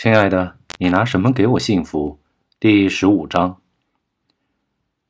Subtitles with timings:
[0.00, 2.20] 亲爱的，你拿什么给我幸福？
[2.60, 3.56] 第十五章。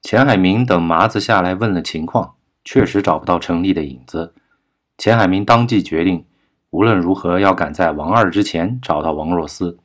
[0.01, 4.33] 钱海明等麻子下来问了情况，确实找不到程丽的影子。
[4.97, 6.25] 钱海明当即决定，
[6.71, 9.79] 无论如何要赶在王二之前找到王若思。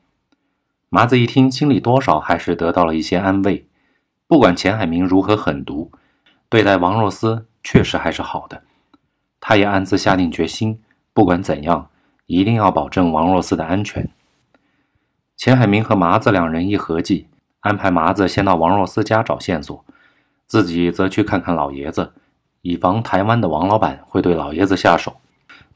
[0.88, 3.68] 麻子一听，心里多少还是得到了一些安慰。
[4.26, 5.92] 不管钱海明如何狠毒，
[6.48, 8.64] 对待王若思确实还是好的。
[9.42, 10.82] 他也暗自下定决心，
[11.14, 11.90] 不管怎样，
[12.26, 14.10] 一定要保证王若思的安全。
[15.36, 17.28] 钱海明和麻子两人一合计，
[17.62, 19.84] 安排麻子先到王若思家找线索，
[20.46, 22.14] 自己则去看看老爷子，
[22.62, 25.18] 以防台湾的王老板会对老爷子下手。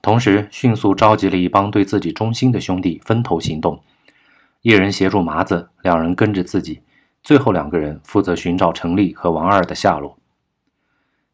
[0.02, 3.82] 同时，迅速召集了一帮对自己忠心的兄弟，分头行动，
[4.62, 6.82] 一人协助麻子，两人跟着自己，
[7.24, 10.18] 最后两个人负责寻找程立和王二的下落。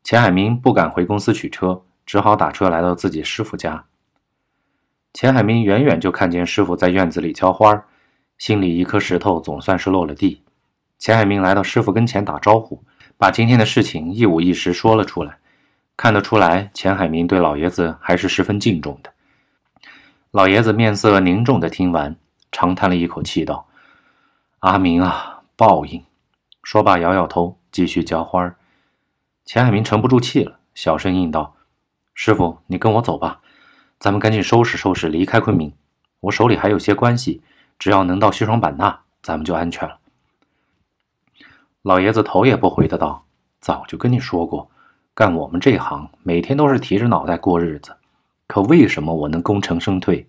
[0.02, 3.86] 钱海明不敢回公司取车，只好打车来到自己师傅家。
[5.14, 7.86] 钱海明远远就看见师傅在院子里浇花
[8.38, 10.42] 心里一颗石头总算是落了地。
[11.00, 12.84] 钱海明来到师傅跟前打招呼，
[13.18, 15.38] 把今天的事情一五一十说了出来。
[15.96, 19.12] 看得出来，钱海明对老爷子还是十分敬重的。
[20.32, 22.16] 老爷子面色凝重的听完，
[22.52, 23.68] 长叹了一口气，道
[24.60, 26.04] ：“阿明啊，报应。”
[26.64, 28.56] 说罢摇摇头，继续浇花。
[29.46, 31.56] 钱海明沉不住气了，小声应道
[32.16, 33.42] ：“师傅，你跟我走吧，
[34.00, 35.74] 咱们赶紧收拾收拾，离开昆明。
[36.22, 37.42] 我手里还有些关系。”
[37.84, 40.00] 只要能到西双版纳，咱们就安全了。
[41.82, 43.26] 老爷子头也不回的道
[43.60, 44.72] ：“早就跟你说过，
[45.14, 47.94] 干我们这行，每天都是提着脑袋过日子。
[48.48, 50.26] 可为什么我能功成身退？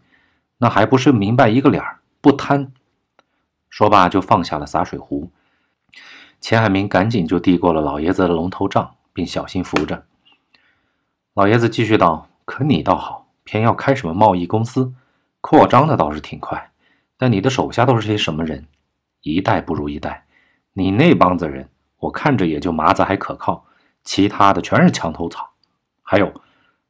[0.59, 2.73] 那还不是明白一个理儿，不贪。”
[3.71, 5.31] 说罢就放下了洒水壶。
[6.41, 10.05] 钱海明赶紧就递过了老爷子的龙头杖，并小心扶着。
[11.35, 14.93] 老爷子继续道：“可你倒好，偏要开什么贸易公司，
[15.41, 16.69] 扩张的倒是挺快。”
[17.17, 18.67] 但你的手下都是些什么人？
[19.23, 20.27] 一代不如一代。
[20.73, 23.65] 你那帮子人，我看着也就麻子还可靠，
[24.03, 25.53] 其他的全是墙头草。
[26.03, 26.33] 还有，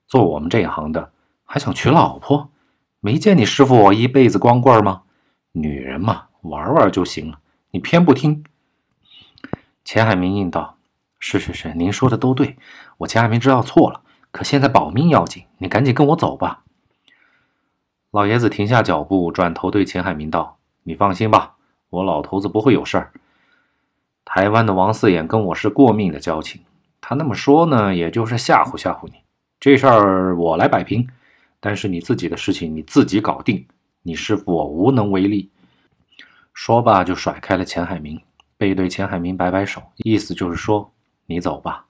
[0.07, 1.13] 做我们这一行的，
[1.45, 2.51] 还想娶老婆？
[3.01, 5.03] 没见你师傅我一辈子光棍吗？
[5.53, 7.39] 女人嘛，玩玩就行了。
[7.71, 8.43] 你偏不听。
[9.85, 10.79] 钱海明应道
[11.21, 12.57] ：“是是是，您说的都对，
[12.97, 14.01] 我钱海明知道错了。
[14.31, 16.64] 可现在保命要紧，你赶紧跟我走吧。”
[18.15, 21.57] 老爷子停下脚步，转头对钱海明道：“你放心吧，
[21.91, 23.11] 我老头子不会有事儿。
[24.25, 26.63] 台湾的王四眼跟我是过命的交情，
[27.01, 29.15] 他那么说呢，也就是吓唬吓唬你。
[29.59, 31.09] 这事儿我来摆平，
[31.59, 33.67] 但是你自己的事情你自己搞定，
[34.05, 35.51] 你师傅我无能为力。”
[36.55, 38.21] 说罢就甩开了钱海明，
[38.57, 40.93] 背对钱海明摆摆手，意思就是说
[41.27, 41.87] ：“你走吧。”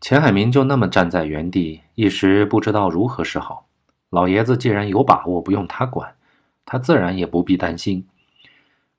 [0.00, 3.66] 钱海明就那么站在原地，一时不知道如何是好。
[4.14, 6.14] 老爷子既然有把握不用他管，
[6.64, 8.06] 他自然也不必担心。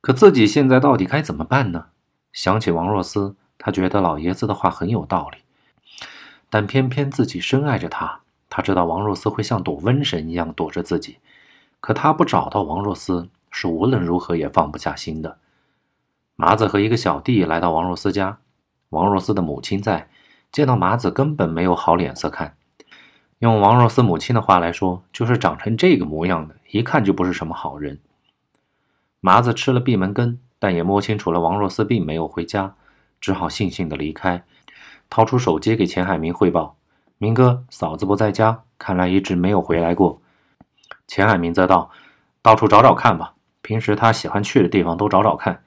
[0.01, 1.85] 可自己现在到底该怎么办呢？
[2.33, 5.37] 想起王若思，他觉得老爷子的话很有道理。
[6.49, 11.19] 但偏偏自己深爱着他，他知道王若思会像躲瘟神一样躲着自己。
[11.79, 15.37] 可他不找到王若思，是无论如何也放不下心的。
[16.35, 18.39] 麻子和一个小弟来到王若思家，
[18.89, 20.09] 王若思的母亲在，
[20.51, 22.57] 见到麻子根本没有好脸色看。
[23.39, 27.99] 用王若思母亲的话来说，就是长成这个模样的，一看就不是什么好人。
[29.19, 32.75] 麻子吃了闭门羹，但也摸清楚了王若思并没有回家，
[33.19, 34.43] 只好悻悻地离开，
[35.09, 36.77] 掏出手机给钱海明汇报
[37.17, 40.21] ：“明哥，嫂子不在家，看来一直没有回来过。”
[41.05, 41.91] 钱海明则道
[42.41, 45.61] ：“到处找找看吧，平时他喜欢去的地方都找找看。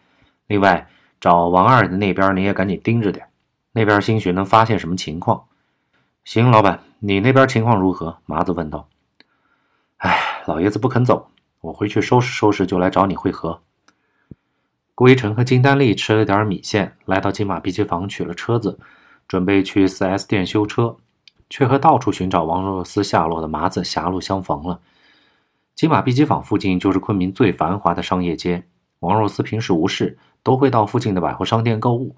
[0.47, 0.89] 另外，
[1.21, 3.27] 找王二的那边你也赶紧盯着点，
[3.73, 5.45] 那边兴许能发现什么情况。”
[6.31, 8.19] 行，老板，你那边情况如何？
[8.27, 8.87] 麻子问道。
[9.97, 11.31] 哎，老爷子不肯走，
[11.63, 13.63] 我回去收拾收拾就来找你会合。
[14.95, 18.79] 顾一成和金丹丽吃了点米线，来到金马碧鸡房取了车子，
[19.27, 20.99] 准备去 4S 店修车，
[21.49, 24.81] 却和到处寻找王若思下落的麻子狭路相逢了。
[25.75, 28.63] 金马碧鸡坊附近就是昆明最繁华的商业街，
[28.99, 32.15] 王若思平时无事都会到附近的百货商店购物，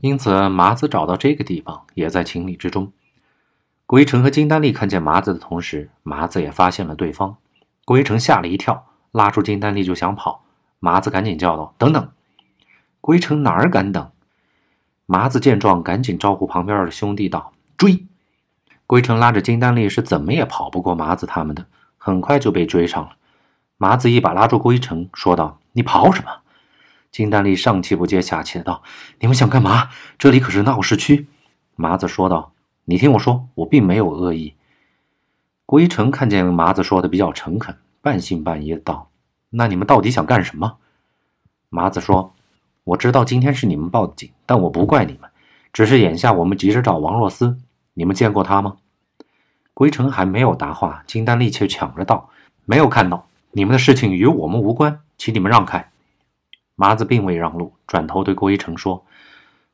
[0.00, 2.90] 因此麻子找到这个地方也在情理之中。
[3.88, 7.38] 郭一成和金丹丽看见麻子的同时，麻子也发现了对方。
[7.86, 10.44] 郭一成吓了一跳，拉住金丹丽就想跑。
[10.78, 12.10] 麻子赶紧叫道：“等等！”
[13.00, 14.10] 归城哪儿敢等？
[15.06, 18.04] 麻子见状，赶紧招呼旁边的兄弟道：“追！”
[18.86, 21.64] 归城拉着金丹丽是怎么也跑不过麻子他们的，
[21.96, 23.12] 很快就被追上了。
[23.78, 26.42] 麻子一把拉住归城，说道：“你跑什么？”
[27.10, 28.82] 金丹丽上气不接下气的道
[29.20, 29.88] ：“你们想干嘛？
[30.18, 31.26] 这里可是闹市区。”
[31.74, 32.52] 麻子说道。
[32.90, 34.54] 你听我说，我并没有恶意。
[35.66, 39.10] 郭一成看见麻子说的比较诚恳，半信半疑的道
[39.52, 40.78] ：“那你们到底想干什么？
[41.68, 42.32] 麻子说
[42.84, 45.28] ：“我知道今天是你们报的警，但我不怪你们，
[45.70, 47.58] 只是眼下我们急着找王若思。
[47.92, 48.78] 你们见过他吗？”
[49.74, 52.30] 归城还没有答话，金丹丽却抢着道
[52.64, 53.26] ：“没有看到。
[53.50, 55.90] 你们的事情与我们无关，请你们让开。”
[56.74, 59.04] 麻子并未让路，转头对郭一成说：“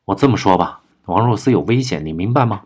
[0.07, 2.65] 我这么说吧，王若思有危险，你明白吗？”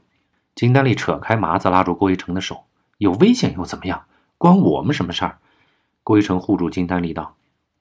[0.58, 2.64] 金丹丽扯开麻子，拉住郭一成的手
[2.98, 4.06] ：“有危险又怎么样？
[4.38, 5.38] 关我们什么事儿？”
[6.02, 7.36] 郭一成护住金丹丽道：“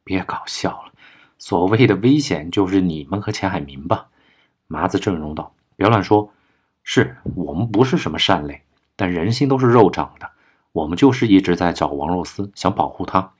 [0.05, 0.91] 别搞笑了，
[1.39, 4.09] 所谓的危险就是你们和钱海明吧？”
[4.69, 6.31] 麻子正容道：“别乱说，
[6.83, 8.61] 是我们不是什么善类，
[8.95, 10.29] 但人心都是肉长的，
[10.71, 13.31] 我们就是一直在找王若思，想保护她。”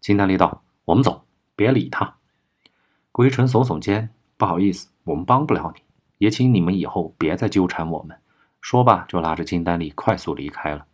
[0.00, 2.14] 金丹丽道：“我们走，别理他。”
[3.12, 4.08] 郭一成耸耸肩
[4.38, 5.82] ：“不好意思，我们帮不了你，
[6.16, 8.16] 也请你们以后别再纠缠我们。”
[8.64, 10.86] 说罢，就拉着金丹丽快速离开了。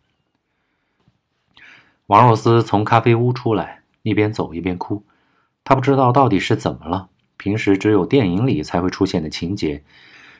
[2.07, 5.05] 王若思从咖啡屋出来，一边走一边哭。
[5.63, 7.07] 他不知道到底是怎么了，
[7.37, 9.85] 平时只有电影里才会出现的情节，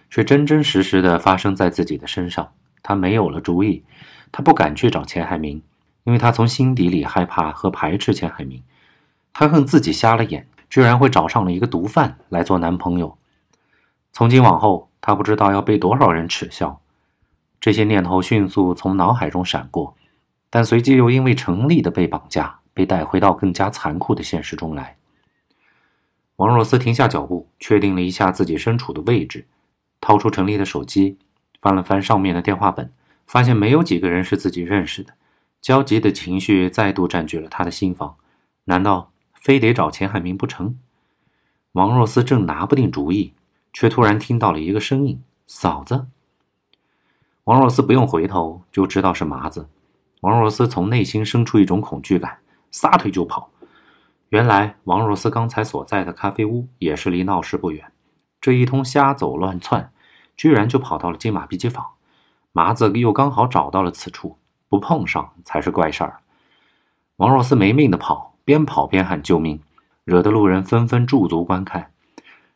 [0.10, 2.52] 却真真实实的发生在自己的身上。
[2.84, 3.86] 他没有了主意，
[4.30, 5.64] 他不敢去找钱海明，
[6.04, 8.62] 因为他从心底里害怕和排斥钱海明。
[9.32, 13.18] 他恨自己瞎了眼，居然会找上了一个毒贩来做男朋友。
[14.12, 16.82] 从今往后，他不知道要被多少人耻笑。
[17.62, 19.96] 这些念头迅速从脑海中闪过，
[20.50, 24.98] 但随即又因为程立的被绑架，被带回到更加残酷的现实中来。
[26.38, 29.46] 王若思停下脚步，确定了一下自己身处的位置，
[30.02, 31.20] 掏出陈立的手机，
[31.62, 32.92] 翻了翻上面的电话本，
[33.28, 35.14] 发现没有几个人是自己认识的。
[35.62, 38.16] 焦急的情绪再度占据了他的心房，
[38.64, 40.80] 难道非得找钱海明不成？
[41.74, 43.36] 王若思正拿不定主意，
[43.72, 46.08] 却突然听到了一个声音：“嫂子。”
[47.46, 49.68] 王若思不用回头就知道是麻子。
[50.22, 52.38] 王若思从内心生出一种恐惧感，
[52.70, 53.50] 撒腿就跑。
[54.30, 57.92] 原来王若思刚才所在的咖啡屋也是离闹市不远。
[58.40, 59.92] 这一通瞎走乱窜，
[60.38, 61.86] 居然就跑到了金马碧鸡坊。
[62.52, 64.38] 麻子又刚好找到了此处，
[64.70, 66.20] 不碰上才是怪事儿。
[67.18, 69.62] 王若思没命的跑，边跑边喊救命，
[70.04, 71.92] 惹得路人纷纷驻足观看。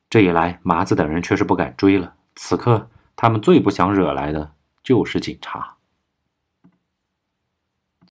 [0.09, 2.13] 这一来，麻子等人却是不敢追了。
[2.35, 4.51] 此刻他们最不想惹来的。
[4.85, 5.75] 就是警察。